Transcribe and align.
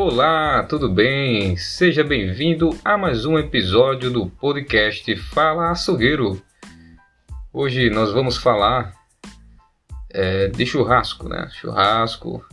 Olá, 0.00 0.62
tudo 0.62 0.88
bem? 0.88 1.56
Seja 1.56 2.04
bem-vindo 2.04 2.70
a 2.84 2.96
mais 2.96 3.26
um 3.26 3.36
episódio 3.36 4.12
do 4.12 4.30
podcast 4.30 5.16
Fala 5.16 5.72
Açougueiro. 5.72 6.40
Hoje 7.52 7.90
nós 7.90 8.12
vamos 8.12 8.36
falar 8.36 8.94
é, 10.08 10.46
de 10.46 10.64
churrasco, 10.64 11.28
né? 11.28 11.48
Churrasco 11.50 12.46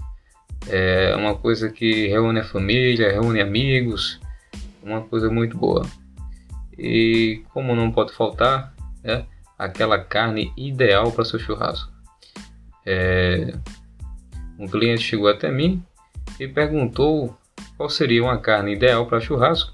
é 0.67 1.15
uma 1.15 1.35
coisa 1.35 1.69
que 1.69 2.07
reúne 2.07 2.39
a 2.39 2.43
família, 2.43 3.11
reúne 3.11 3.39
amigos, 3.39 4.19
uma 4.81 5.01
coisa 5.01 5.29
muito 5.29 5.55
boa. 5.55 5.85
E 6.75 7.43
como 7.53 7.75
não 7.75 7.91
pode 7.91 8.11
faltar, 8.11 8.73
né? 9.03 9.23
Aquela 9.55 9.99
carne 9.99 10.51
ideal 10.57 11.11
para 11.11 11.23
seu 11.23 11.37
churrasco. 11.37 11.93
É, 12.83 13.53
um 14.57 14.67
cliente 14.67 15.03
chegou 15.03 15.27
até 15.27 15.51
mim 15.51 15.85
e 16.39 16.47
perguntou 16.47 17.35
qual 17.77 17.89
seria 17.89 18.23
uma 18.23 18.37
carne 18.37 18.73
ideal 18.73 19.05
para 19.05 19.19
churrasco 19.19 19.73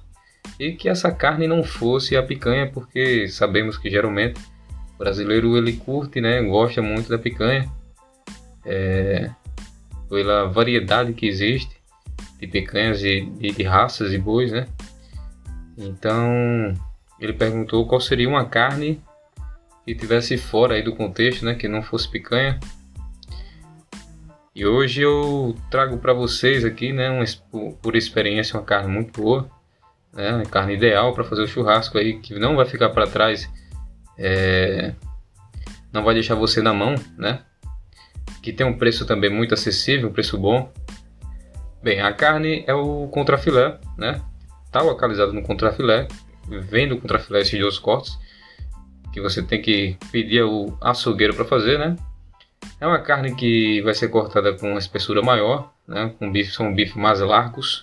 e 0.60 0.74
que 0.74 0.90
essa 0.90 1.12
carne 1.12 1.48
não 1.48 1.64
fosse 1.64 2.16
a 2.16 2.24
picanha, 2.24 2.70
porque 2.72 3.28
sabemos 3.28 3.78
que 3.78 3.90
geralmente 3.90 4.40
o 4.96 4.98
brasileiro 4.98 5.58
ele 5.58 5.74
curte, 5.74 6.22
né, 6.22 6.42
gosta 6.42 6.82
muito 6.82 7.10
da 7.10 7.18
picanha, 7.18 7.70
é, 8.66 9.30
pela 10.10 10.48
variedade 10.48 11.14
que 11.14 11.28
existe 11.28 11.76
de 12.40 12.48
picanhas 12.48 13.04
e 13.04 13.22
de, 13.22 13.52
de 13.52 13.64
raças 13.64 14.14
e 14.14 14.18
bois, 14.18 14.52
né? 14.52 14.68
Então 15.78 16.74
ele 17.20 17.34
perguntou 17.34 17.88
qual 17.88 18.02
seria 18.02 18.28
uma 18.28 18.46
carne 18.46 19.02
que 19.86 19.96
tivesse 19.96 20.38
fora 20.38 20.76
aí 20.76 20.84
do 20.84 20.96
contexto, 20.96 21.46
né, 21.46 21.56
que 21.56 21.68
não 21.68 21.82
fosse 21.82 22.10
picanha 22.10 22.60
e 24.54 24.66
hoje 24.66 25.02
eu 25.02 25.56
trago 25.70 25.98
para 25.98 26.14
vocês 26.14 26.66
aqui, 26.66 26.92
né, 26.92 27.10
por 27.82 27.96
experiência, 27.96 28.60
uma 28.60 28.66
carne 28.66 28.92
muito 28.92 29.22
boa, 29.22 29.50
né, 30.14 30.34
uma 30.34 30.46
carne 30.46 30.74
ideal 30.74 31.14
para 31.14 31.24
fazer 31.24 31.44
o 31.44 31.48
churrasco 31.48 31.98
aí, 31.98 32.20
que 32.20 32.38
não 32.38 32.56
vai 32.58 32.66
ficar 32.66 32.90
para 32.90 33.08
trás, 33.08 33.50
é, 34.18 34.94
não 35.92 36.04
vai 36.04 36.14
deixar 36.14 36.36
você 36.36 36.62
na 36.62 36.74
mão, 36.74 36.96
né, 37.18 37.44
que 38.44 38.52
tem 38.52 38.66
um 38.66 38.78
preço 38.78 39.06
também 39.06 39.30
muito 39.30 39.54
acessível, 39.54 40.10
um 40.10 40.14
preço 40.14 40.38
bom. 40.38 40.72
Bem, 41.82 42.02
a 42.02 42.12
carne 42.12 42.64
é 42.68 42.74
o 42.74 43.08
contrafilé, 43.08 43.80
né, 43.98 44.22
tá 44.70 44.82
localizado 44.82 45.32
no 45.32 45.44
contrafilé, 45.44 46.10
vem 46.48 46.90
do 46.90 47.00
contrafilé 47.00 47.40
esses 47.40 47.58
dois 47.58 47.80
cortes, 47.80 48.20
que 49.14 49.22
você 49.22 49.42
tem 49.42 49.62
que 49.62 49.98
pedir 50.12 50.44
o 50.44 50.78
açougueiro 50.82 51.34
para 51.34 51.46
fazer, 51.46 51.80
né, 51.80 51.96
é 52.80 52.88
uma 52.88 53.00
carne 53.00 53.36
que 53.36 53.82
vai 53.82 53.94
ser 53.94 54.10
cortada 54.10 54.54
com 54.54 54.72
uma 54.72 54.80
espessura 54.80 55.22
maior, 55.22 55.72
né? 55.88 56.14
com 56.18 56.32
bife, 56.32 56.52
são 56.52 56.74
bifes 56.74 56.96
mais 56.96 57.20
largos. 57.20 57.82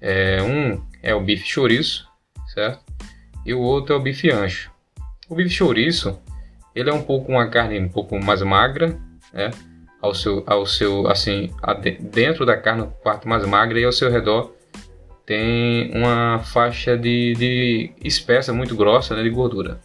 É, 0.00 0.42
um 0.42 0.82
é 1.02 1.14
o 1.14 1.20
bife 1.20 1.46
chouriço, 1.46 2.08
certo? 2.54 2.84
E 3.44 3.52
o 3.54 3.60
outro 3.60 3.94
é 3.94 3.98
o 3.98 4.02
bife 4.02 4.30
ancho. 4.30 4.70
O 5.28 5.34
bife 5.34 5.50
chouriço, 5.50 6.18
ele 6.74 6.90
é 6.90 6.92
um 6.92 7.02
pouco 7.02 7.32
uma 7.32 7.48
carne 7.48 7.80
um 7.80 7.88
pouco 7.88 8.18
mais 8.18 8.42
magra, 8.42 8.98
né? 9.32 9.50
Ao 10.00 10.14
seu, 10.14 10.44
ao 10.46 10.66
seu, 10.66 11.08
assim, 11.08 11.50
dentro 12.00 12.46
da 12.46 12.56
carne, 12.56 12.88
parte 13.02 13.26
mais 13.26 13.44
magra 13.46 13.80
e 13.80 13.84
ao 13.84 13.92
seu 13.92 14.10
redor 14.10 14.54
tem 15.26 15.90
uma 15.92 16.38
faixa 16.38 16.96
de, 16.96 17.34
de 17.34 17.90
espessa 18.04 18.52
muito 18.52 18.76
grossa 18.76 19.16
né, 19.16 19.24
de 19.24 19.30
gordura. 19.30 19.80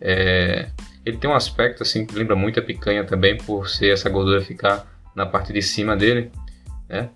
É, 0.00 0.68
ele 1.08 1.16
tem 1.16 1.28
um 1.28 1.34
aspecto 1.34 1.82
assim 1.82 2.04
que 2.04 2.14
lembra 2.14 2.36
muito 2.36 2.60
a 2.60 2.62
picanha 2.62 3.02
também, 3.02 3.36
por 3.36 3.68
ser 3.68 3.92
essa 3.92 4.10
gordura 4.10 4.42
ficar 4.42 4.86
na 5.14 5.24
parte 5.24 5.52
de 5.52 5.62
cima 5.62 5.96
dele. 5.96 6.30
Né? 6.88 7.08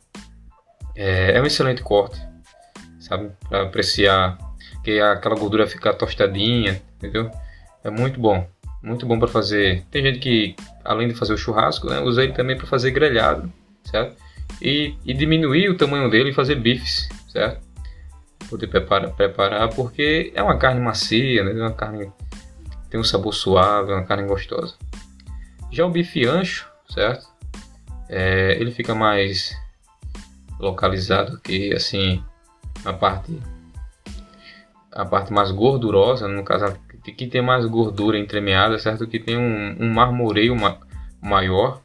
É, 0.96 1.36
é 1.36 1.42
um 1.42 1.46
excelente 1.46 1.82
corte, 1.82 2.18
sabe? 2.98 3.30
Para 3.48 3.62
apreciar 3.62 4.38
que 4.82 4.98
aquela 4.98 5.36
gordura 5.36 5.66
fica 5.66 5.92
tostadinha, 5.92 6.82
entendeu? 6.96 7.30
É 7.84 7.90
muito 7.90 8.18
bom, 8.18 8.48
muito 8.82 9.04
bom 9.04 9.18
para 9.18 9.28
fazer. 9.28 9.84
Tem 9.90 10.02
gente 10.02 10.18
que, 10.18 10.56
além 10.84 11.08
de 11.08 11.14
fazer 11.14 11.34
o 11.34 11.38
churrasco, 11.38 11.88
né, 11.88 12.00
usa 12.00 12.24
ele 12.24 12.32
também 12.32 12.56
para 12.56 12.66
fazer 12.66 12.90
grelhado, 12.92 13.52
certo? 13.84 14.16
E, 14.60 14.94
e, 15.04 15.12
diminuir 15.12 15.68
o 15.68 15.76
tamanho 15.76 16.08
dele 16.10 16.30
e 16.30 16.34
fazer 16.34 16.54
bifes, 16.54 17.08
certo? 17.28 17.60
Poder 18.48 18.66
preparar, 18.68 19.10
preparar 19.10 19.68
porque 19.70 20.32
é 20.34 20.42
uma 20.42 20.56
carne 20.56 20.80
macia, 20.80 21.44
né? 21.44 21.52
É 21.52 21.62
uma 21.62 21.72
carne 21.72 22.10
tem 22.92 23.00
um 23.00 23.04
sabor 23.04 23.32
suave, 23.32 23.90
uma 23.90 24.04
carne 24.04 24.28
gostosa. 24.28 24.74
Já 25.70 25.86
o 25.86 25.90
bife 25.90 26.26
ancho, 26.26 26.70
certo? 26.90 27.26
É, 28.06 28.54
ele 28.60 28.70
fica 28.70 28.94
mais 28.94 29.56
localizado 30.60 31.40
que 31.40 31.72
assim 31.72 32.22
a 32.84 32.92
parte 32.92 33.40
a 34.92 35.06
parte 35.06 35.32
mais 35.32 35.50
gordurosa, 35.50 36.28
no 36.28 36.44
caso 36.44 36.66
que 37.02 37.26
tem 37.26 37.40
mais 37.40 37.64
gordura 37.64 38.18
entremeada, 38.18 38.78
certo? 38.78 39.06
Que 39.06 39.18
tem 39.18 39.38
um, 39.38 39.74
um 39.80 39.90
marmoreio 39.90 40.54
ma 40.54 40.78
maior, 41.18 41.80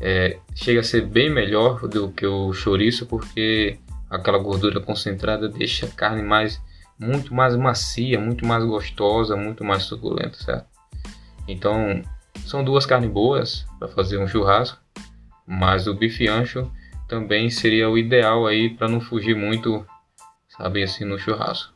é, 0.00 0.38
chega 0.52 0.80
a 0.80 0.82
ser 0.82 1.02
bem 1.02 1.30
melhor 1.30 1.86
do 1.86 2.10
que 2.10 2.26
o 2.26 2.52
chouriço 2.52 3.06
porque 3.06 3.78
aquela 4.10 4.38
gordura 4.38 4.80
concentrada 4.80 5.48
deixa 5.48 5.86
a 5.86 5.90
carne 5.90 6.22
mais 6.22 6.60
muito 6.98 7.34
mais 7.34 7.56
macia, 7.56 8.20
muito 8.20 8.46
mais 8.46 8.64
gostosa, 8.64 9.36
muito 9.36 9.64
mais 9.64 9.84
suculenta, 9.84 10.36
certo? 10.38 10.66
Então, 11.46 12.02
são 12.46 12.64
duas 12.64 12.86
carnes 12.86 13.10
boas 13.10 13.66
para 13.78 13.88
fazer 13.88 14.18
um 14.18 14.26
churrasco, 14.26 14.78
mas 15.46 15.86
o 15.86 15.94
bife 15.94 16.28
ancho 16.28 16.70
também 17.08 17.50
seria 17.50 17.88
o 17.88 17.98
ideal 17.98 18.46
aí 18.46 18.70
para 18.70 18.88
não 18.88 19.00
fugir 19.00 19.36
muito, 19.36 19.84
sabe, 20.48 20.82
assim 20.82 21.04
no 21.04 21.18
churrasco. 21.18 21.72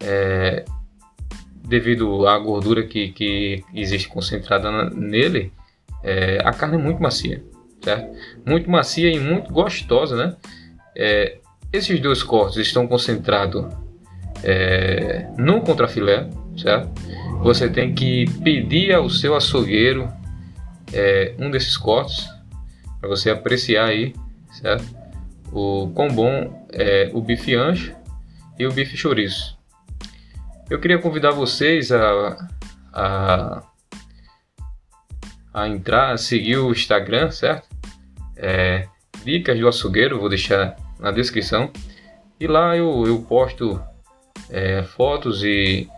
É, 0.00 0.64
devido 1.64 2.26
à 2.26 2.38
gordura 2.38 2.84
que, 2.84 3.08
que 3.12 3.64
existe 3.74 4.08
concentrada 4.08 4.90
nele, 4.90 5.52
é, 6.02 6.40
a 6.44 6.52
carne 6.52 6.76
é 6.76 6.78
muito 6.78 7.02
macia, 7.02 7.42
certo? 7.80 8.16
Muito 8.44 8.70
macia 8.70 9.10
e 9.10 9.18
muito 9.18 9.52
gostosa, 9.52 10.16
né? 10.16 10.36
É, 10.94 11.38
esses 11.72 12.00
dois 12.00 12.22
cortes 12.22 12.58
estão 12.58 12.86
concentrados 12.86 13.66
é, 14.42 15.28
no 15.36 15.60
contrafilé, 15.60 16.28
certo? 16.56 16.90
Você 17.42 17.68
tem 17.68 17.94
que 17.94 18.24
pedir 18.42 18.92
ao 18.92 19.08
seu 19.08 19.34
açougueiro 19.34 20.08
é, 20.92 21.34
um 21.38 21.50
desses 21.50 21.76
cortes 21.76 22.28
para 23.00 23.08
você 23.08 23.30
apreciar 23.30 23.86
aí, 23.86 24.14
certo? 24.52 24.84
O 25.52 25.90
quão 25.94 26.08
bom 26.08 26.66
é 26.72 27.10
o 27.12 27.20
bife 27.20 27.54
ancho 27.54 27.94
e 28.58 28.66
o 28.66 28.72
bife 28.72 28.96
chouriço. 28.96 29.56
Eu 30.68 30.80
queria 30.80 30.98
convidar 30.98 31.30
vocês 31.30 31.92
a, 31.92 32.48
a, 32.92 33.62
a 35.54 35.68
entrar, 35.68 36.12
a 36.12 36.16
seguir 36.16 36.56
o 36.56 36.72
Instagram, 36.72 37.30
certo? 37.30 37.68
É, 38.36 38.88
Dicas 39.24 39.58
do 39.58 39.68
Açougueiro, 39.68 40.18
vou 40.18 40.28
deixar 40.28 40.76
na 40.98 41.10
descrição. 41.10 41.70
E 42.38 42.46
lá 42.46 42.76
eu, 42.76 43.06
eu 43.06 43.22
posto 43.22 43.80
é, 44.50 44.82
fotos 44.82 45.42
e, 45.42 45.88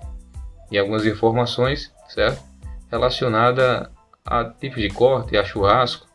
e 0.70 0.78
algumas 0.78 1.04
informações, 1.06 1.92
certo? 2.08 2.42
Relacionada 2.90 3.90
a 4.24 4.44
tipo 4.44 4.76
de 4.76 4.88
corte, 4.88 5.36
a 5.36 5.44
churrasco. 5.44 6.06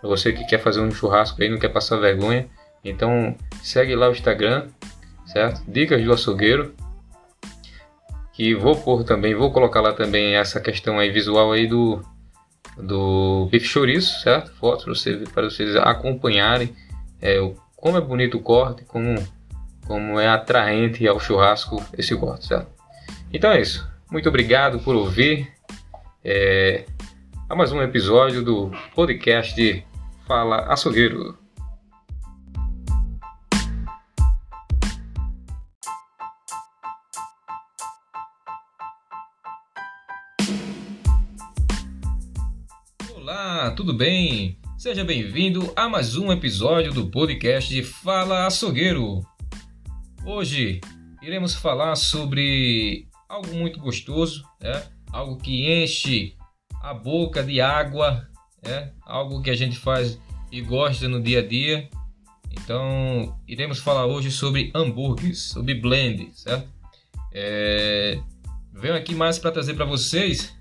Para 0.00 0.08
você 0.08 0.32
que 0.32 0.44
quer 0.44 0.58
fazer 0.58 0.80
um 0.80 0.90
churrasco 0.90 1.42
aí, 1.42 1.48
não 1.48 1.58
quer 1.58 1.70
passar 1.70 1.96
vergonha, 1.96 2.48
então 2.84 3.36
segue 3.62 3.94
lá 3.94 4.08
o 4.08 4.12
Instagram, 4.12 4.68
certo? 5.26 5.62
Dicas 5.66 6.02
do 6.02 6.12
açougueiro. 6.12 6.74
Que 8.32 8.54
vou 8.54 8.76
pôr 8.76 9.02
também, 9.02 9.34
vou 9.34 9.50
colocar 9.50 9.80
lá 9.80 9.92
também 9.92 10.36
essa 10.36 10.60
questão 10.60 10.98
aí 10.98 11.10
visual 11.10 11.50
aí 11.50 11.66
do 11.66 12.00
do 12.76 13.48
bife 13.50 13.66
chouriço, 13.66 14.20
certo? 14.20 14.52
Fotos 14.52 14.84
para 14.84 14.94
vocês, 14.94 15.28
para 15.30 15.50
vocês 15.50 15.76
acompanharem 15.76 16.72
é, 17.20 17.38
como 17.76 17.96
é 17.96 18.00
bonito 18.00 18.36
o 18.36 18.40
corte, 18.40 18.84
como 18.84 19.16
como 19.88 20.20
é 20.20 20.28
atraente 20.28 21.08
ao 21.08 21.18
churrasco 21.18 21.82
esse 21.96 22.14
corte, 22.14 22.46
certo? 22.46 22.70
Então 23.32 23.50
é 23.50 23.62
isso. 23.62 23.90
Muito 24.10 24.28
obrigado 24.28 24.78
por 24.80 24.94
ouvir 24.94 25.50
é, 26.22 26.84
a 27.48 27.56
mais 27.56 27.72
um 27.72 27.80
episódio 27.80 28.44
do 28.44 28.70
podcast 28.94 29.86
Fala 30.26 30.66
Açougueiro. 30.70 31.38
Olá, 43.14 43.70
tudo 43.70 43.94
bem? 43.94 44.58
Seja 44.76 45.02
bem-vindo 45.02 45.72
a 45.74 45.88
mais 45.88 46.14
um 46.14 46.30
episódio 46.30 46.92
do 46.92 47.06
podcast 47.06 47.82
Fala 47.84 48.46
Açougueiro. 48.46 49.26
Hoje 50.30 50.82
iremos 51.22 51.54
falar 51.54 51.96
sobre 51.96 53.08
algo 53.26 53.54
muito 53.54 53.80
gostoso, 53.80 54.44
né? 54.60 54.84
algo 55.10 55.38
que 55.38 55.72
enche 55.72 56.34
a 56.82 56.92
boca 56.92 57.42
de 57.42 57.62
água, 57.62 58.28
né? 58.62 58.92
algo 59.06 59.40
que 59.40 59.48
a 59.48 59.56
gente 59.56 59.78
faz 59.78 60.20
e 60.52 60.60
gosta 60.60 61.08
no 61.08 61.18
dia 61.22 61.38
a 61.38 61.46
dia. 61.46 61.88
Então, 62.50 63.40
iremos 63.48 63.78
falar 63.78 64.04
hoje 64.04 64.30
sobre 64.30 64.70
hambúrgueres, 64.74 65.38
sobre 65.38 65.74
blend, 65.74 66.30
certo? 66.34 66.68
É... 67.32 68.20
Venho 68.74 68.96
aqui 68.96 69.14
mais 69.14 69.38
para 69.38 69.50
trazer 69.50 69.72
para 69.72 69.86
vocês 69.86 70.54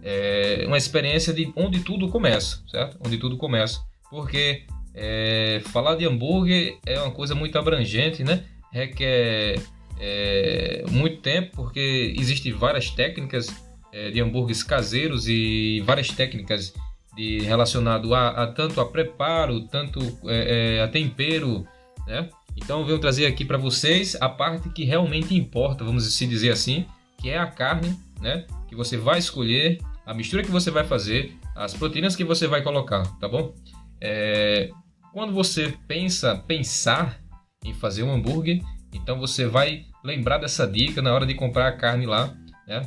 é... 0.00 0.62
uma 0.68 0.78
experiência 0.78 1.34
de 1.34 1.52
onde 1.56 1.80
tudo 1.80 2.08
começa, 2.08 2.62
certo? 2.68 2.98
Onde 3.04 3.18
tudo 3.18 3.36
começa. 3.36 3.80
Porque 4.08 4.64
é... 4.94 5.60
falar 5.72 5.96
de 5.96 6.06
hambúrguer 6.06 6.78
é 6.86 7.00
uma 7.00 7.10
coisa 7.10 7.34
muito 7.34 7.58
abrangente, 7.58 8.22
né? 8.22 8.44
Requer 8.72 9.60
é... 10.00 10.84
muito 10.90 11.18
tempo, 11.18 11.50
porque 11.54 12.14
existem 12.18 12.52
várias 12.52 12.90
técnicas 12.90 13.48
é, 13.92 14.10
de 14.10 14.20
hambúrgueres 14.20 14.62
caseiros 14.62 15.28
e 15.28 15.82
várias 15.84 16.08
técnicas 16.08 16.72
de 17.14 17.40
relacionado 17.40 18.14
a, 18.14 18.28
a 18.30 18.46
tanto 18.46 18.80
a 18.80 18.86
preparo, 18.86 19.68
tanto 19.68 20.00
é, 20.24 20.78
é, 20.78 20.82
a 20.82 20.88
tempero, 20.88 21.66
né? 22.06 22.28
Então 22.56 22.80
eu 22.80 22.86
venho 22.86 22.98
trazer 22.98 23.26
aqui 23.26 23.44
para 23.44 23.58
vocês 23.58 24.16
a 24.20 24.28
parte 24.28 24.70
que 24.70 24.84
realmente 24.84 25.34
importa, 25.34 25.84
vamos 25.84 26.04
se 26.14 26.26
dizer 26.26 26.50
assim, 26.50 26.86
que 27.18 27.30
é 27.30 27.38
a 27.38 27.46
carne, 27.46 27.96
né? 28.20 28.46
Que 28.68 28.74
você 28.74 28.96
vai 28.96 29.18
escolher, 29.18 29.78
a 30.06 30.14
mistura 30.14 30.42
que 30.42 30.50
você 30.50 30.70
vai 30.70 30.84
fazer, 30.84 31.36
as 31.54 31.74
proteínas 31.74 32.16
que 32.16 32.24
você 32.24 32.46
vai 32.46 32.62
colocar, 32.62 33.02
tá 33.18 33.28
bom? 33.28 33.54
É, 34.00 34.70
quando 35.12 35.32
você 35.32 35.74
pensa 35.86 36.36
pensar 36.46 37.21
em 37.64 37.72
fazer 37.72 38.02
um 38.02 38.12
hambúrguer, 38.12 38.60
então 38.92 39.18
você 39.18 39.46
vai 39.46 39.86
lembrar 40.04 40.38
dessa 40.38 40.66
dica 40.66 41.00
na 41.00 41.12
hora 41.12 41.26
de 41.26 41.34
comprar 41.34 41.68
a 41.68 41.76
carne 41.76 42.06
lá, 42.06 42.34
né? 42.66 42.82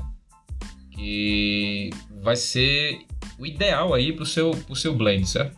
Que 0.91 1.89
vai 2.21 2.35
ser 2.35 3.05
o 3.37 3.45
ideal 3.45 3.93
aí 3.93 4.13
para 4.13 4.23
o 4.23 4.25
seu, 4.25 4.51
pro 4.51 4.75
seu 4.75 4.95
blend, 4.95 5.27
certo? 5.27 5.57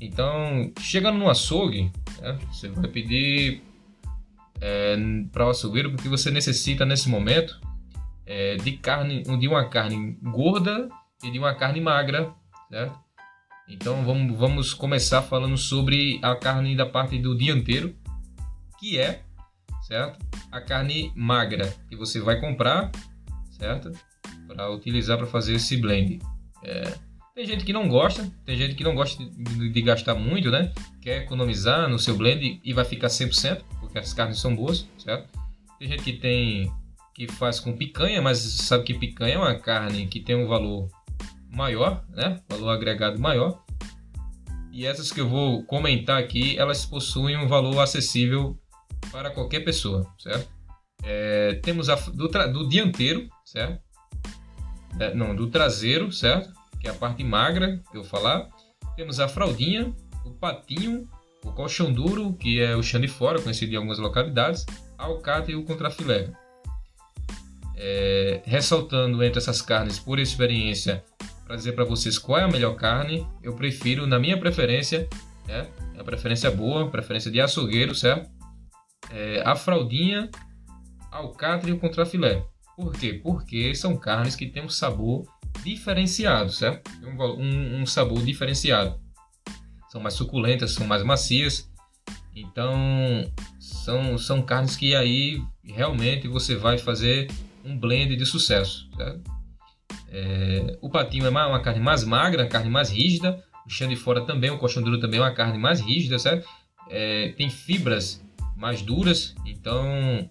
Então, 0.00 0.72
chegando 0.80 1.18
no 1.18 1.28
açougue, 1.28 1.90
né, 2.20 2.38
você 2.52 2.68
vai 2.68 2.88
pedir 2.88 3.62
é, 4.60 4.96
para 5.32 5.46
o 5.46 5.50
açougueiro 5.50 5.90
porque 5.90 6.08
você 6.08 6.30
necessita 6.30 6.84
nesse 6.84 7.08
momento 7.08 7.60
é, 8.24 8.56
de 8.56 8.72
carne, 8.72 9.22
de 9.22 9.48
uma 9.48 9.68
carne 9.68 10.16
gorda 10.22 10.88
e 11.22 11.30
de 11.30 11.38
uma 11.38 11.54
carne 11.54 11.80
magra, 11.80 12.32
certo? 12.70 12.98
Então 13.68 14.02
vamos, 14.04 14.38
vamos 14.38 14.74
começar 14.74 15.20
falando 15.22 15.56
sobre 15.56 16.18
a 16.22 16.34
carne 16.34 16.74
da 16.74 16.86
parte 16.86 17.18
do 17.18 17.36
dianteiro, 17.36 17.94
que 18.78 18.98
é, 18.98 19.22
certo? 19.82 20.18
A 20.50 20.60
carne 20.60 21.12
magra 21.14 21.74
que 21.88 21.96
você 21.96 22.20
vai 22.20 22.40
comprar, 22.40 22.90
certo? 23.50 23.92
Para 24.46 24.70
utilizar 24.70 25.18
para 25.18 25.26
fazer 25.26 25.54
esse 25.54 25.76
blend. 25.76 26.20
É, 26.62 26.94
tem 27.34 27.46
gente 27.46 27.64
que 27.64 27.72
não 27.72 27.88
gosta, 27.88 28.28
tem 28.44 28.56
gente 28.56 28.74
que 28.74 28.82
não 28.82 28.94
gosta 28.94 29.22
de, 29.24 29.70
de, 29.70 29.82
gastar 29.82 30.14
muito, 30.14 30.50
né? 30.50 30.72
Quer 31.00 31.22
economizar 31.22 31.88
no 31.88 31.98
seu 31.98 32.16
blend 32.16 32.60
e 32.64 32.72
vai 32.72 32.84
ficar 32.84 33.08
100%, 33.08 33.62
porque 33.80 33.98
as 33.98 34.12
carnes 34.12 34.40
são 34.40 34.56
boas, 34.56 34.88
certo? 34.98 35.28
Tem 35.78 35.88
gente 35.88 36.02
que 36.02 36.14
tem 36.14 36.72
que 37.14 37.26
faz 37.26 37.58
com 37.58 37.76
picanha, 37.76 38.22
mas 38.22 38.38
sabe 38.38 38.84
que 38.84 38.94
picanha 38.94 39.34
é 39.34 39.38
uma 39.38 39.58
carne 39.58 40.06
que 40.06 40.20
tem 40.20 40.36
um 40.36 40.46
valor 40.46 40.88
maior, 41.50 42.04
né? 42.10 42.40
Valor 42.48 42.70
agregado 42.70 43.20
maior. 43.20 43.64
E 44.72 44.86
essas 44.86 45.10
que 45.10 45.20
eu 45.20 45.28
vou 45.28 45.64
comentar 45.64 46.22
aqui, 46.22 46.56
elas 46.56 46.86
possuem 46.86 47.36
um 47.36 47.48
valor 47.48 47.80
acessível 47.80 48.56
para 49.10 49.30
qualquer 49.30 49.60
pessoa, 49.60 50.06
certo? 50.18 50.48
É, 51.02 51.60
temos 51.62 51.88
a 51.88 51.94
do, 51.94 52.28
do 52.28 52.68
dianteiro, 52.68 53.28
certo? 53.44 53.80
é, 54.98 55.14
não, 55.14 55.34
do 55.34 55.48
traseiro, 55.48 56.12
certo? 56.12 56.52
Que 56.80 56.88
é 56.88 56.90
a 56.90 56.94
parte 56.94 57.24
magra 57.24 57.80
que 57.90 57.96
eu 57.96 58.04
falar. 58.04 58.48
Temos 58.96 59.20
a 59.20 59.28
fraldinha, 59.28 59.92
o 60.24 60.30
patinho, 60.30 61.08
o 61.44 61.52
colchão 61.52 61.92
duro, 61.92 62.32
que 62.34 62.60
é 62.60 62.74
o 62.76 62.82
chão 62.82 63.00
de 63.00 63.08
fora, 63.08 63.40
conhecido 63.40 63.72
em 63.72 63.76
algumas 63.76 63.98
localidades, 63.98 64.66
a 64.96 65.04
alcatra 65.04 65.52
e 65.52 65.54
o 65.54 65.64
contrafilé. 65.64 66.30
É, 67.76 68.42
ressaltando 68.44 69.22
entre 69.22 69.38
essas 69.38 69.62
carnes, 69.62 69.98
por 69.98 70.18
experiência, 70.18 71.04
para 71.46 71.54
dizer 71.54 71.72
para 71.72 71.84
vocês 71.84 72.18
qual 72.18 72.40
é 72.40 72.42
a 72.42 72.48
melhor 72.48 72.74
carne, 72.74 73.26
eu 73.42 73.54
prefiro, 73.54 74.06
na 74.06 74.18
minha 74.18 74.36
preferência, 74.36 75.08
né, 75.46 75.68
a 75.96 76.02
preferência 76.02 76.50
boa, 76.50 76.90
preferência 76.90 77.30
de 77.30 77.40
açougueiro, 77.40 77.94
certo? 77.94 78.28
É, 79.10 79.42
a 79.44 79.54
fraldinha, 79.56 80.30
alcatra 81.10 81.70
e 81.70 81.72
o 81.72 81.78
contrafilé. 81.78 82.44
Por 82.76 82.92
quê? 82.92 83.20
Porque 83.22 83.74
são 83.74 83.96
carnes 83.96 84.36
que 84.36 84.46
têm 84.46 84.64
um 84.64 84.68
sabor 84.68 85.26
diferenciado, 85.64 86.52
certo? 86.52 86.90
Um, 87.02 87.80
um, 87.80 87.86
sabor 87.86 88.22
diferenciado. 88.22 88.98
São 89.90 90.00
mais 90.00 90.14
suculentas, 90.14 90.72
são 90.72 90.86
mais 90.86 91.02
macias. 91.02 91.68
Então, 92.34 92.72
são, 93.58 94.16
são 94.16 94.42
carnes 94.42 94.76
que 94.76 94.94
aí 94.94 95.42
realmente 95.64 96.28
você 96.28 96.54
vai 96.54 96.78
fazer 96.78 97.28
um 97.64 97.76
blend 97.76 98.14
de 98.14 98.24
sucesso? 98.24 98.88
É, 100.10 100.78
o 100.80 100.88
patinho 100.88 101.26
é 101.26 101.30
uma, 101.30 101.46
uma, 101.48 101.60
carne 101.60 101.80
mais 101.80 102.04
magra, 102.04 102.42
uma 102.44 102.48
carne 102.48 102.70
mais 102.70 102.90
rígida. 102.90 103.42
O 103.66 103.70
chão 103.70 103.88
de 103.88 103.96
fora 103.96 104.24
também, 104.24 104.50
o 104.50 104.58
colchão 104.58 104.82
duro 104.82 105.00
também 105.00 105.18
é 105.18 105.22
uma 105.22 105.34
carne 105.34 105.58
mais 105.58 105.80
rígida, 105.80 106.18
certo? 106.18 106.48
É, 106.88 107.32
tem 107.36 107.50
fibras 107.50 108.24
mais 108.58 108.82
duras, 108.82 109.34
então 109.46 110.28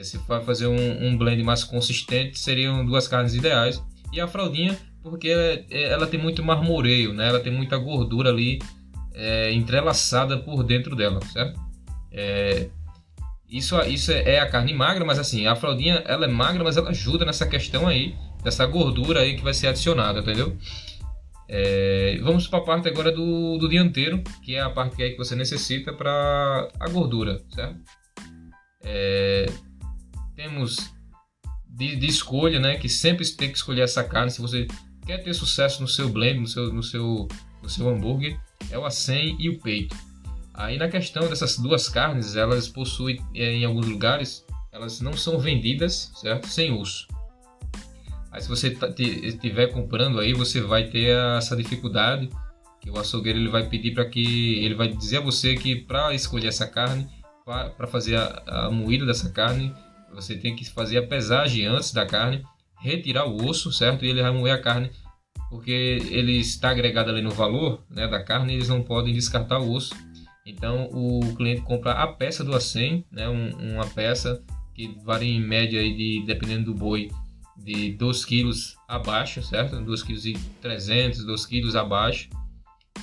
se 0.00 0.18
for 0.18 0.42
fazer 0.42 0.66
um, 0.66 1.06
um, 1.06 1.16
blend 1.16 1.42
mais 1.42 1.64
consistente, 1.64 2.38
seriam 2.38 2.84
duas 2.84 3.06
carnes 3.06 3.34
ideais. 3.34 3.82
E 4.12 4.20
a 4.20 4.28
fraldinha, 4.28 4.78
porque 5.02 5.28
ela, 5.28 5.42
é, 5.70 5.92
ela 5.92 6.06
tem 6.06 6.20
muito 6.20 6.42
marmoreio, 6.42 7.12
né? 7.12 7.28
Ela 7.28 7.40
tem 7.40 7.52
muita 7.52 7.76
gordura 7.76 8.30
ali 8.30 8.58
é, 9.14 9.52
entrelaçada 9.52 10.38
por 10.38 10.62
dentro 10.62 10.96
dela, 10.96 11.20
certo? 11.32 11.60
É, 12.10 12.68
isso, 13.48 13.78
isso 13.82 14.12
é 14.12 14.38
a 14.38 14.48
carne 14.48 14.72
magra, 14.72 15.04
mas 15.04 15.18
assim, 15.18 15.46
a 15.46 15.54
fraldinha 15.54 16.02
ela 16.06 16.24
é 16.24 16.28
magra, 16.28 16.64
mas 16.64 16.76
ela 16.76 16.90
ajuda 16.90 17.24
nessa 17.24 17.46
questão 17.46 17.86
aí, 17.86 18.14
dessa 18.42 18.64
gordura 18.64 19.20
aí 19.20 19.36
que 19.36 19.42
vai 19.42 19.52
ser 19.52 19.66
adicionada, 19.68 20.20
entendeu? 20.20 20.56
É, 21.54 22.18
vamos 22.22 22.48
para 22.48 22.60
a 22.60 22.62
parte 22.62 22.88
agora 22.88 23.12
do, 23.12 23.58
do 23.58 23.68
dianteiro, 23.68 24.24
que 24.42 24.54
é 24.54 24.60
a 24.62 24.70
parte 24.70 24.96
que, 24.96 25.02
é 25.02 25.14
você 25.14 25.36
necessita 25.36 25.92
para 25.92 26.66
a 26.80 26.88
gordura, 26.88 27.42
certo? 27.50 27.78
É, 28.82 29.44
temos 30.34 30.78
de, 31.68 31.94
de, 31.94 32.06
escolha, 32.06 32.58
né? 32.58 32.78
Que 32.78 32.88
sempre 32.88 33.28
tem 33.32 33.50
que 33.50 33.58
escolher 33.58 33.82
essa 33.82 34.02
carne. 34.02 34.30
Se 34.30 34.40
você 34.40 34.66
quer 35.04 35.18
ter 35.18 35.34
sucesso 35.34 35.82
no 35.82 35.88
seu 35.88 36.08
blend, 36.08 36.40
no 36.40 36.46
seu, 36.46 36.72
no 36.72 36.82
seu, 36.82 37.28
no 37.62 37.68
seu 37.68 37.86
hambúrguer, 37.86 38.40
é 38.70 38.78
o 38.78 38.86
acém 38.86 39.36
e 39.38 39.50
o 39.50 39.58
peito. 39.58 39.94
Aí 40.54 40.78
na 40.78 40.88
questão 40.88 41.28
dessas 41.28 41.58
duas 41.58 41.86
carnes, 41.86 42.34
elas 42.34 42.66
possuem 42.66 43.22
é, 43.34 43.52
em 43.52 43.66
alguns 43.66 43.86
lugares, 43.86 44.42
elas 44.72 45.02
não 45.02 45.12
são 45.12 45.38
vendidas, 45.38 46.12
certo? 46.14 46.48
Sem 46.48 46.72
osso. 46.72 47.06
Aí 48.32 48.40
se 48.40 48.48
você 48.48 48.76
estiver 48.98 49.66
comprando 49.68 50.18
aí, 50.18 50.32
você 50.32 50.60
vai 50.60 50.88
ter 50.88 51.14
essa 51.36 51.54
dificuldade 51.54 52.30
que 52.80 52.90
o 52.90 52.98
açougueiro 52.98 53.38
ele 53.38 53.48
vai 53.48 53.68
pedir 53.68 53.92
para 53.92 54.08
que 54.08 54.64
ele 54.64 54.74
vai 54.74 54.88
dizer 54.88 55.18
a 55.18 55.20
você 55.20 55.54
que 55.54 55.76
para 55.76 56.14
escolher 56.14 56.48
essa 56.48 56.66
carne, 56.66 57.06
para 57.44 57.86
fazer 57.86 58.16
a, 58.16 58.42
a 58.46 58.70
moída 58.70 59.04
dessa 59.04 59.30
carne, 59.30 59.72
você 60.12 60.34
tem 60.34 60.56
que 60.56 60.68
fazer 60.68 60.98
a 60.98 61.06
pesagem 61.06 61.66
antes 61.66 61.92
da 61.92 62.06
carne, 62.06 62.42
retirar 62.80 63.26
o 63.26 63.46
osso, 63.46 63.70
certo? 63.70 64.04
E 64.04 64.08
ele 64.08 64.22
vai 64.22 64.32
moer 64.32 64.54
a 64.54 64.60
carne, 64.60 64.90
porque 65.48 65.70
ele 66.10 66.38
está 66.38 66.70
agregado 66.70 67.10
ali 67.10 67.22
no 67.22 67.30
valor 67.30 67.84
né, 67.88 68.08
da 68.08 68.22
carne, 68.22 68.54
eles 68.54 68.68
não 68.68 68.82
podem 68.82 69.12
descartar 69.12 69.58
o 69.58 69.70
osso. 69.70 69.94
Então 70.44 70.88
o 70.92 71.36
cliente 71.36 71.60
compra 71.62 71.92
a 71.92 72.06
peça 72.08 72.42
do 72.42 72.54
acém, 72.54 73.04
né, 73.12 73.28
um, 73.28 73.74
uma 73.74 73.86
peça 73.86 74.42
que 74.74 74.96
varia 75.04 75.32
em 75.32 75.40
média 75.40 75.80
de, 75.82 76.24
dependendo 76.26 76.72
do 76.72 76.74
boi, 76.74 77.10
de 77.64 77.92
2 77.92 78.24
kg 78.24 78.50
abaixo, 78.88 79.42
certo? 79.42 79.80
2 79.80 80.02
kg 80.02 80.26
e 80.26 80.38
300, 80.60 81.24
2 81.24 81.46
kg 81.46 81.76
abaixo. 81.76 82.28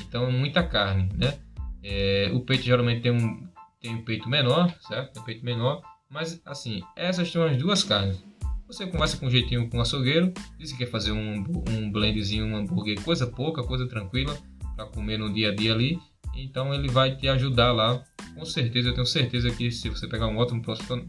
Então 0.02 0.28
é 0.28 0.32
muita 0.32 0.64
carne, 0.64 1.10
né? 1.16 1.40
É, 1.84 2.30
o 2.34 2.42
peito 2.42 2.64
geralmente 2.64 3.02
tem 3.02 3.12
um, 3.12 3.48
tem 3.82 3.96
um 3.96 4.04
peito 4.04 4.28
menor, 4.30 4.74
certo? 4.82 5.14
Tem 5.14 5.22
um 5.22 5.26
peito 5.26 5.46
menor 5.46 5.82
mas 6.10 6.42
assim, 6.44 6.82
essas 6.96 7.32
são 7.32 7.44
as 7.44 7.56
duas 7.56 7.84
carnes. 7.84 8.24
Você 8.68 8.86
conversa 8.88 9.18
com 9.18 9.28
um 9.28 9.32
jeitinho 9.32 9.70
com 9.70 9.78
o 9.78 9.82
açougueiro, 9.82 10.34
diz 10.58 10.72
que 10.72 10.80
quer 10.80 10.90
fazer 10.90 11.12
um, 11.12 11.44
um 11.70 11.92
blendzinho, 11.92 12.46
um 12.46 12.56
hambúrguer, 12.56 13.02
coisa 13.04 13.28
pouca, 13.28 13.64
coisa 13.64 13.88
tranquila, 13.88 14.38
para 14.76 14.86
comer 14.86 15.18
no 15.18 15.32
dia 15.32 15.50
a 15.50 15.56
dia 15.56 15.74
ali. 15.74 16.00
Então 16.36 16.74
ele 16.74 16.88
vai 16.88 17.16
te 17.16 17.28
ajudar 17.28 17.72
lá. 17.72 18.04
Com 18.36 18.46
certeza, 18.46 18.90
eu 18.90 18.94
tenho 18.94 19.06
certeza 19.06 19.52
que 19.52 19.72
se 19.72 19.90
você 19.90 20.08
pegar 20.08 20.28
um 20.28 20.38
ótimo 20.38 20.62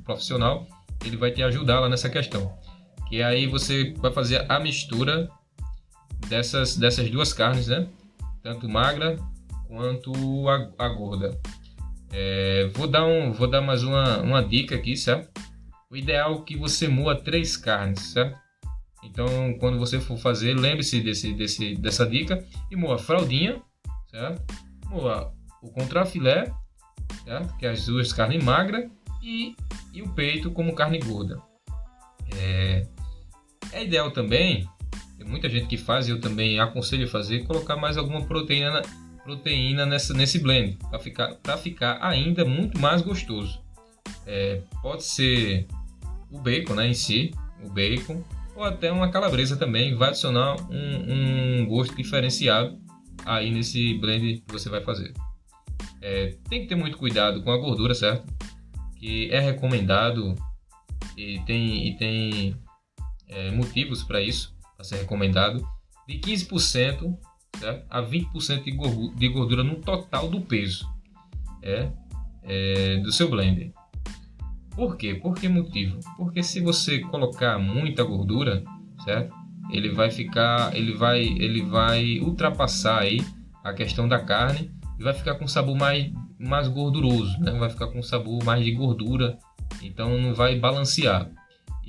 profissional, 0.05 0.67
ele 1.05 1.17
vai 1.17 1.31
te 1.31 1.43
ajudar 1.43 1.81
lá 1.81 1.89
nessa 1.89 2.09
questão. 2.09 2.53
Que 3.11 3.23
aí 3.23 3.47
você 3.47 3.93
vai 3.99 4.11
fazer 4.11 4.51
a 4.51 4.59
mistura 4.59 5.29
dessas, 6.29 6.77
dessas 6.77 7.11
duas 7.11 7.35
carnes, 7.35 7.67
né? 7.67 7.87
Tanto 8.43 8.67
magra 8.67 9.17
quanto 9.69 10.49
a, 10.49 10.71
a 10.79 10.89
gorda. 10.89 11.39
É, 12.13 12.71
vou, 12.73 12.87
dar 12.87 13.05
um, 13.05 13.33
vou 13.33 13.51
dar 13.51 13.61
mais 13.61 13.83
uma, 13.83 14.23
uma 14.23 14.43
dica 14.43 14.77
aqui, 14.77 14.97
certo? 14.97 15.29
O 15.91 15.97
ideal 15.97 16.37
é 16.37 16.43
que 16.43 16.57
você 16.57 16.89
moa 16.89 17.15
três 17.15 17.57
carnes, 17.57 18.01
certo? 18.13 18.39
Então, 19.03 19.55
quando 19.59 19.79
você 19.79 20.01
for 20.01 20.17
fazer, 20.17 20.55
lembre-se 20.55 21.01
desse, 21.01 21.35
desse, 21.35 21.75
dessa 21.75 22.07
dica 22.07 22.43
e 22.71 22.77
moa 22.77 22.97
fraldinha, 22.97 23.61
certo? 24.09 24.43
Moa 24.89 25.35
o 25.63 25.71
contrafilé 25.71 26.51
certo? 27.25 27.57
que 27.57 27.67
é 27.67 27.71
as 27.71 27.87
duas 27.87 28.13
carne 28.13 28.39
magra 28.39 28.91
e, 29.23 29.55
e 29.93 30.03
o 30.03 30.09
peito 30.11 30.51
como 30.51 30.75
carne 30.75 30.99
gorda. 30.99 31.41
É, 32.37 32.87
é 33.73 33.85
ideal 33.85 34.11
também, 34.11 34.69
tem 35.17 35.27
muita 35.27 35.49
gente 35.49 35.67
que 35.67 35.77
faz 35.77 36.09
e 36.09 36.11
eu 36.11 36.21
também 36.21 36.59
aconselho 36.59 37.05
a 37.05 37.09
fazer, 37.09 37.45
colocar 37.45 37.77
mais 37.77 37.97
alguma 37.97 38.23
proteína, 38.23 38.83
proteína 39.23 39.85
nessa, 39.85 40.15
nesse 40.15 40.39
blend 40.39 40.79
para 40.89 40.99
ficar, 40.99 41.37
ficar 41.59 41.99
ainda 42.03 42.45
muito 42.45 42.79
mais 42.79 43.03
gostoso. 43.03 43.61
É, 44.27 44.63
pode 44.83 45.05
ser 45.05 45.67
o 46.31 46.39
bacon 46.39 46.75
né, 46.75 46.89
em 46.89 46.95
si, 46.95 47.33
o 47.63 47.69
bacon, 47.69 48.25
ou 48.57 48.65
até 48.65 48.91
uma 48.91 49.11
calabresa 49.11 49.57
também, 49.57 49.95
vai 49.95 50.09
adicionar 50.09 50.57
um, 50.71 51.63
um 51.63 51.67
gosto 51.67 51.95
diferenciado 51.95 52.79
aí 53.25 53.51
nesse 53.51 53.95
blend 53.95 54.43
que 54.47 54.53
você 54.53 54.69
vai 54.69 54.83
fazer. 54.83 55.13
É, 56.01 56.35
tem 56.49 56.63
que 56.63 56.67
ter 56.67 56.75
muito 56.77 56.97
cuidado 56.97 57.43
com 57.43 57.51
a 57.51 57.57
gordura, 57.59 57.95
certo? 57.95 58.27
Que 58.97 59.31
é 59.31 59.39
recomendado 59.39 60.35
e 61.17 61.41
tem, 61.41 61.89
e 61.89 61.97
tem 61.97 62.57
é, 63.31 63.51
motivos 63.51 64.03
para 64.03 64.21
isso, 64.21 64.55
para 64.77 64.85
ser 64.85 64.97
recomendado, 64.97 65.67
de 66.07 66.19
15% 66.19 67.17
certo? 67.59 67.87
a 67.89 68.03
20% 68.03 68.65
de 69.15 69.29
gordura, 69.29 69.63
no 69.63 69.77
total 69.77 70.29
do 70.29 70.41
peso 70.41 70.89
é, 71.63 71.91
é, 72.43 72.97
do 72.99 73.13
seu 73.13 73.29
blender. 73.29 73.73
Por 74.71 74.97
quê? 74.97 75.15
Por 75.15 75.35
que 75.35 75.49
motivo? 75.49 75.99
Porque 76.17 76.43
se 76.43 76.61
você 76.61 77.01
colocar 77.01 77.59
muita 77.59 78.03
gordura, 78.03 78.65
certo? 79.05 79.35
Ele 79.71 79.91
vai 79.91 80.11
ficar, 80.11 80.75
ele 80.75 80.95
vai, 80.95 81.21
ele 81.21 81.63
vai 81.63 82.19
ultrapassar 82.21 83.01
aí 83.01 83.21
a 83.63 83.73
questão 83.73 84.09
da 84.09 84.19
carne 84.19 84.71
e 84.99 85.03
vai 85.03 85.13
ficar 85.13 85.35
com 85.35 85.47
sabor 85.47 85.77
mais, 85.77 86.11
mais 86.39 86.67
gorduroso, 86.69 87.39
né? 87.41 87.53
Vai 87.53 87.69
ficar 87.69 87.89
com 87.89 88.03
sabor 88.03 88.43
mais 88.45 88.65
de 88.65 88.73
gordura, 88.73 89.39
então 89.83 90.19
não 90.19 90.35
vai 90.35 90.59
balancear. 90.59 91.31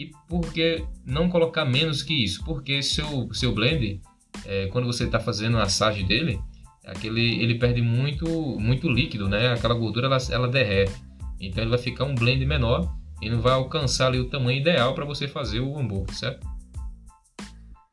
E 0.01 0.11
por 0.27 0.51
que 0.51 0.83
não 1.05 1.29
colocar 1.29 1.63
menos 1.63 2.01
que 2.01 2.23
isso? 2.23 2.43
Porque 2.43 2.81
seu 2.81 3.31
seu 3.33 3.53
blend, 3.53 4.01
é, 4.45 4.65
quando 4.67 4.87
você 4.87 5.03
está 5.03 5.19
fazendo 5.19 5.57
a 5.57 5.63
assagem 5.63 6.07
dele, 6.07 6.39
aquele 6.83 7.39
ele 7.39 7.59
perde 7.59 7.83
muito 7.83 8.25
muito 8.59 8.89
líquido, 8.89 9.29
né? 9.29 9.53
Aquela 9.53 9.75
gordura 9.75 10.07
ela, 10.07 10.17
ela 10.31 10.47
derrete. 10.47 10.93
Então 11.39 11.63
ele 11.63 11.69
vai 11.69 11.77
ficar 11.77 12.05
um 12.05 12.15
blend 12.15 12.43
menor 12.47 12.91
e 13.21 13.29
não 13.29 13.41
vai 13.41 13.53
alcançar 13.53 14.07
ali 14.07 14.19
o 14.19 14.27
tamanho 14.27 14.59
ideal 14.59 14.95
para 14.95 15.05
você 15.05 15.27
fazer 15.27 15.59
o 15.59 15.77
hambúrguer, 15.77 16.15
certo? 16.15 16.47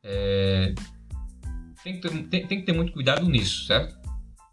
É... 0.03 0.73
Tem, 1.83 1.99
que 1.99 2.01
ter, 2.01 2.23
tem, 2.23 2.47
tem, 2.47 2.59
que 2.59 2.65
ter 2.65 2.73
muito 2.73 2.91
cuidado 2.91 3.29
nisso, 3.29 3.65
certo? 3.65 3.95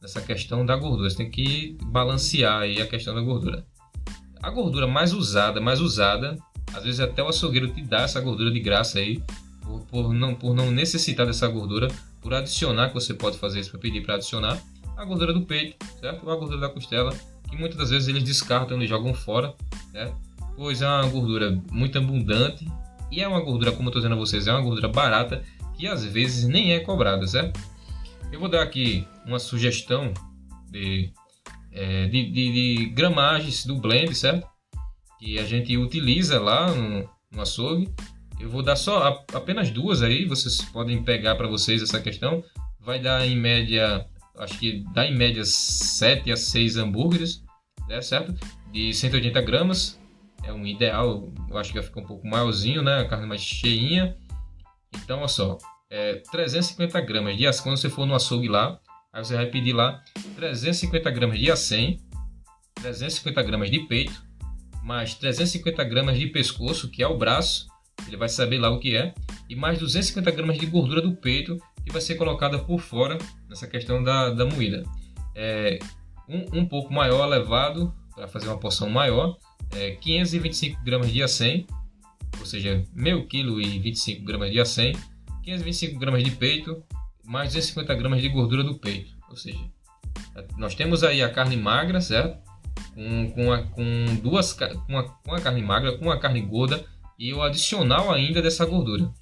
Nessa 0.03 0.21
questão 0.21 0.67
da 0.67 0.77
gordura. 0.77 1.09
Você 1.09 1.17
tem 1.17 1.31
que 1.31 1.79
balancear 1.85 2.61
aí 2.61 2.83
a 2.83 2.87
questão 2.87 3.15
da 3.15 3.23
gordura. 3.23 3.67
A 4.43 4.51
gordura 4.51 4.87
mais 4.87 5.15
usada, 5.15 5.59
mais 5.59 5.81
usada, 5.81 6.37
às 6.73 6.85
vezes 6.85 7.01
até 7.01 7.23
o 7.23 7.29
açougueiro 7.29 7.69
te 7.69 7.83
dá 7.83 8.03
essa 8.03 8.21
gordura 8.21 8.51
de 8.51 8.61
graça 8.61 8.99
aí, 8.99 9.23
por, 9.63 9.81
por 9.87 10.13
não, 10.13 10.35
por 10.35 10.55
não 10.55 10.71
necessitar 10.71 11.27
dessa 11.27 11.49
gordura, 11.49 11.89
por 12.21 12.35
adicionar, 12.35 12.89
que 12.89 12.95
você 12.95 13.15
pode 13.15 13.39
fazer 13.39 13.61
isso 13.61 13.71
para 13.71 13.81
pedir 13.81 14.03
para 14.03 14.15
adicionar, 14.15 14.61
a 14.97 15.05
gordura 15.05 15.33
do 15.33 15.43
peito, 15.43 15.77
certo? 16.01 16.27
Ou 16.27 16.33
a 16.33 16.37
gordura 16.37 16.61
da 16.61 16.69
costela, 16.69 17.15
que 17.49 17.57
muitas 17.57 17.79
das 17.79 17.91
vezes 17.91 18.09
eles 18.09 18.23
descartam 18.23 18.81
e 18.83 18.87
jogam 18.87 19.13
fora, 19.15 19.55
né? 19.93 20.13
pois 20.57 20.81
é 20.81 20.89
uma 20.89 21.07
gordura 21.07 21.63
muito 21.71 21.99
abundante 21.99 22.67
e 23.11 23.21
é 23.21 23.29
uma 23.29 23.41
gordura, 23.41 23.71
como 23.73 23.85
eu 23.85 23.91
estou 23.91 24.01
dizendo 24.01 24.15
a 24.15 24.19
vocês, 24.19 24.47
é 24.47 24.53
uma 24.53 24.63
gordura 24.63 24.89
barata 24.89 25.45
que 25.77 25.87
às 25.87 26.05
vezes 26.05 26.49
nem 26.49 26.73
é 26.73 26.81
cobrada, 26.81 27.27
certo? 27.27 27.61
Eu 28.33 28.41
vou 28.41 28.49
dar 28.49 28.63
aqui 28.63 29.07
uma 29.27 29.39
sugestão 29.39 30.13
de, 30.71 31.13
é, 31.71 32.07
de, 32.07 32.31
de, 32.31 32.53
de, 32.53 32.87
gramagens 32.87 33.65
do 33.67 33.77
blend, 33.77 34.15
certo? 34.15 34.49
Que 35.19 35.39
a 35.39 35.45
gente 35.45 35.77
utiliza 35.77 36.41
lá 36.41 36.73
no, 36.75 37.09
no 37.33 37.43
açougue. 37.43 37.89
Eu 38.39 38.51
vou 38.51 38.63
dar 38.63 38.77
só 38.77 39.03
a, 39.03 39.37
apenas 39.37 39.71
duas 39.71 40.03
aí, 40.03 40.27
vocês 40.27 40.61
podem 40.63 41.03
pegar 41.03 41.37
para 41.37 41.49
vocês 41.49 41.83
essa 41.83 42.01
questão. 42.01 42.45
Vai 42.81 43.01
dar 43.01 43.27
em 43.27 43.37
média 43.37 44.07
acho 44.39 44.59
que 44.59 44.85
dá 44.93 45.07
em 45.07 45.17
média 45.17 45.45
7 45.45 46.31
a 46.31 46.37
6 46.37 46.77
hambúrgueres, 46.77 47.43
né, 47.89 48.01
certo? 48.01 48.35
De 48.73 48.93
180 48.93 49.41
gramas, 49.43 49.99
é 50.45 50.53
um 50.53 50.67
ideal, 50.67 51.33
eu 51.49 51.59
acho 51.59 51.73
que 51.73 51.79
vai 51.79 51.87
ficar 51.87 52.01
um 52.01 52.07
pouco 52.07 52.27
maiorzinho, 52.27 52.83
né? 52.83 53.01
A 53.01 53.09
carne 53.09 53.27
mais 53.27 53.41
cheinha. 53.41 54.17
Então, 55.03 55.19
olha 55.19 55.29
só, 55.29 55.59
é 55.91 56.17
350 56.31 57.01
gramas 57.01 57.37
de 57.37 57.47
açaí, 57.47 57.65
quando 57.65 57.77
você 57.77 57.91
for 57.91 58.07
no 58.07 58.15
açougue 58.15 58.49
lá, 58.49 58.79
aí 59.13 59.25
você 59.25 59.35
vai 59.35 59.47
pedir 59.47 59.73
lá 59.73 60.03
350 60.37 61.11
gramas 61.11 61.39
de 61.39 61.51
acém, 61.51 62.01
350 62.77 63.43
gramas 63.43 63.71
de 63.71 63.81
peito, 63.81 64.23
mais 64.87 65.15
350 65.15 65.83
gramas 65.83 66.17
de 66.17 66.29
pescoço, 66.29 66.89
que 66.89 67.03
é 67.03 67.09
o 67.09 67.19
braço, 67.19 67.67
ele 68.07 68.17
vai 68.17 68.29
saber 68.29 68.59
lá 68.59 68.71
o 68.71 68.79
que 68.79 68.95
é, 68.95 69.13
e 69.49 69.57
mais 69.57 69.81
250 69.81 70.31
gramas 70.31 70.59
de 70.59 70.67
gordura 70.67 71.03
do 71.03 71.17
peito, 71.17 71.59
que 71.85 71.91
vai 71.91 72.01
ser 72.01 72.15
colocada 72.15 72.57
por 72.61 72.81
fora 72.81 73.19
nessa 73.49 73.67
questão 73.67 74.01
da, 74.01 74.31
da 74.31 74.47
moída. 74.47 74.85
É, 75.35 75.81
um, 76.29 76.61
um 76.61 76.65
pouco 76.65 76.95
maior 76.95 77.27
elevado, 77.27 77.93
para 78.15 78.29
fazer 78.29 78.47
uma 78.47 78.61
porção 78.61 78.89
maior, 78.89 79.37
é 79.75 79.91
525 79.91 80.85
gramas 80.85 81.13
de 81.13 81.21
acém, 81.21 81.67
ou 82.39 82.47
seja, 82.47 82.85
meio 82.95 83.27
quilo 83.27 83.61
e 83.61 83.81
25 83.81 84.25
gramas 84.25 84.53
de 84.53 84.61
acém, 84.61 84.95
525 85.43 85.99
gramas 85.99 86.23
de 86.23 86.31
peito, 86.31 86.81
mais 87.25 87.49
250 87.49 87.93
gramas 87.97 88.23
de 88.23 88.29
gordura 88.29 88.63
do 88.63 88.79
peito. 88.79 89.17
Ou 89.29 89.37
seja, 89.37 89.59
nós 90.57 90.77
temos 90.77 91.03
aí 91.03 91.25
a 91.25 91.29
carne 91.29 91.57
magra, 91.57 92.01
certo? 92.01 92.46
Com, 92.97 93.31
com, 93.33 93.53
a, 93.53 93.63
com 93.63 94.17
duas 94.23 94.55
com 94.55 94.99
a, 94.99 95.03
com 95.05 95.35
a 95.35 95.41
carne 95.41 95.61
magra, 95.61 95.99
com 95.99 96.11
a 96.11 96.19
carne 96.19 96.41
gorda 96.41 96.83
e 97.19 97.33
o 97.35 97.43
adicional 97.43 98.11
ainda 98.11 98.41
dessa 98.41 98.65
gordura, 98.65 99.13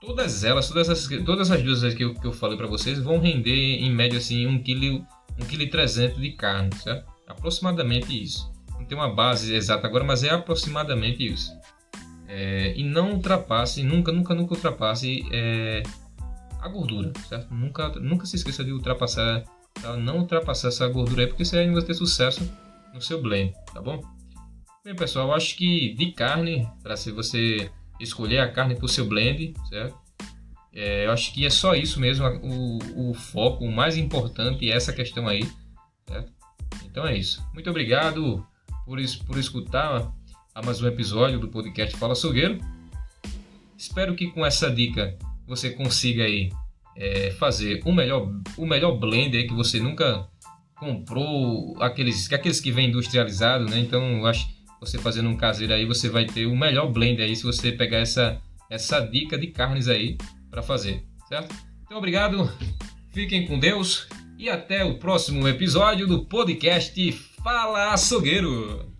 todas 0.00 0.44
elas, 0.44 0.68
todas 0.68 0.88
essas, 0.88 1.24
todas 1.24 1.50
as 1.50 1.62
duas 1.62 1.94
que 1.94 2.04
eu, 2.04 2.14
que 2.14 2.26
eu 2.26 2.32
falei 2.32 2.56
para 2.56 2.66
vocês 2.66 2.98
vão 2.98 3.18
render 3.18 3.52
em 3.52 3.90
média 3.90 4.18
assim 4.18 4.46
1 4.46 4.62
kg, 4.62 5.04
1 5.38 5.44
kg 5.46 5.66
300 5.68 6.20
de 6.20 6.32
carne, 6.32 6.74
certo? 6.76 7.10
Aproximadamente 7.26 8.22
isso. 8.22 8.50
Não 8.78 8.84
tem 8.84 8.96
uma 8.96 9.12
base 9.12 9.54
exata 9.54 9.86
agora, 9.86 10.04
mas 10.04 10.22
é 10.22 10.30
aproximadamente 10.30 11.26
isso. 11.26 11.52
É, 12.28 12.72
e 12.76 12.84
não 12.84 13.12
ultrapasse, 13.12 13.82
nunca, 13.82 14.12
nunca, 14.12 14.34
nunca 14.34 14.54
ultrapasse 14.54 15.26
é, 15.32 15.82
a 16.60 16.68
gordura, 16.68 17.12
certo? 17.28 17.52
Nunca, 17.52 17.88
nunca 18.00 18.26
se 18.26 18.36
esqueça 18.36 18.64
de 18.64 18.72
ultrapassar, 18.72 19.44
não 19.98 20.18
ultrapassar 20.18 20.68
essa 20.68 20.88
gordura 20.88 21.22
aí, 21.22 21.26
porque 21.26 21.44
você 21.44 21.58
ainda 21.58 21.74
vai 21.74 21.82
ter 21.82 21.94
sucesso 21.94 22.50
no 22.92 23.00
seu 23.00 23.20
blend, 23.20 23.52
tá 23.72 23.80
bom? 23.80 24.02
Bem, 24.84 24.94
pessoal, 24.94 25.34
acho 25.34 25.56
que 25.56 25.94
de 25.94 26.12
carne, 26.12 26.68
para 26.82 26.96
se 26.96 27.10
você 27.10 27.70
escolher 28.00 28.38
a 28.38 28.50
carne 28.50 28.74
para 28.74 28.86
o 28.86 28.88
seu 28.88 29.06
blend, 29.06 29.54
certo? 29.68 29.96
É, 30.72 31.06
eu 31.06 31.12
acho 31.12 31.32
que 31.32 31.46
é 31.46 31.50
só 31.50 31.74
isso 31.74 31.98
mesmo, 31.98 32.26
o, 32.42 33.10
o 33.10 33.14
foco, 33.14 33.64
o 33.64 33.72
mais 33.72 33.96
importante 33.96 34.70
é 34.70 34.74
essa 34.74 34.92
questão 34.92 35.26
aí, 35.26 35.48
certo? 36.06 36.32
Então 36.84 37.06
é 37.06 37.16
isso. 37.16 37.44
Muito 37.52 37.68
obrigado 37.70 38.46
por, 38.84 38.98
por 39.26 39.38
escutar 39.38 40.12
a 40.54 40.62
mais 40.62 40.80
um 40.80 40.86
episódio 40.86 41.38
do 41.38 41.48
podcast 41.48 41.96
Fala 41.96 42.14
Sogueiro. 42.14 42.58
Espero 43.76 44.14
que 44.14 44.30
com 44.30 44.44
essa 44.44 44.70
dica 44.70 45.16
você 45.46 45.70
consiga 45.70 46.24
aí 46.24 46.50
é, 46.96 47.30
fazer 47.32 47.80
o 47.84 47.92
melhor, 47.92 48.28
o 48.56 48.66
melhor 48.66 48.98
blender 48.98 49.46
que 49.46 49.54
você 49.54 49.78
nunca 49.78 50.26
comprou, 50.76 51.76
aqueles, 51.82 52.30
aqueles 52.32 52.60
que 52.60 52.70
vêm 52.70 52.88
industrializado, 52.88 53.64
né? 53.64 53.78
Então 53.78 54.18
eu 54.18 54.26
acho 54.26 54.48
você 54.80 54.98
fazendo 54.98 55.28
um 55.28 55.36
caseiro 55.36 55.72
aí, 55.72 55.86
você 55.86 56.08
vai 56.08 56.26
ter 56.26 56.46
o 56.46 56.56
melhor 56.56 56.92
blend 56.92 57.20
aí 57.22 57.34
se 57.34 57.42
você 57.42 57.72
pegar 57.72 57.98
essa, 57.98 58.40
essa 58.70 59.00
dica 59.00 59.38
de 59.38 59.48
carnes 59.48 59.88
aí 59.88 60.18
para 60.50 60.62
fazer, 60.62 61.02
certo? 61.28 61.54
Então, 61.84 61.98
obrigado, 61.98 62.50
fiquem 63.12 63.46
com 63.46 63.58
Deus 63.58 64.06
e 64.38 64.50
até 64.50 64.84
o 64.84 64.98
próximo 64.98 65.48
episódio 65.48 66.06
do 66.06 66.24
podcast 66.26 67.12
Fala 67.42 67.92
Açougueiro! 67.92 68.95